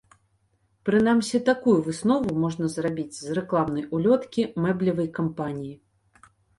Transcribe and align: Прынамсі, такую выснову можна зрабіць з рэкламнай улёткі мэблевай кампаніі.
Прынамсі, 0.87 1.41
такую 1.49 1.75
выснову 1.89 2.29
можна 2.45 2.71
зрабіць 2.79 3.15
з 3.21 3.27
рэкламнай 3.41 3.89
улёткі 4.01 4.51
мэблевай 4.67 5.15
кампаніі. 5.23 5.75